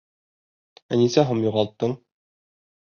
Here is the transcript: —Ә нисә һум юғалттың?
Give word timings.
—Ә 0.95 0.99
нисә 1.03 1.27
һум 1.29 1.47
юғалттың? 1.49 1.97